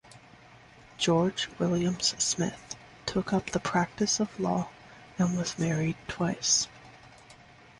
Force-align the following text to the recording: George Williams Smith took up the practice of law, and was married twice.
George 0.97 1.47
Williams 1.59 2.15
Smith 2.17 2.75
took 3.05 3.31
up 3.33 3.51
the 3.51 3.59
practice 3.59 4.19
of 4.19 4.39
law, 4.39 4.67
and 5.19 5.37
was 5.37 5.59
married 5.59 5.95
twice. 6.07 6.67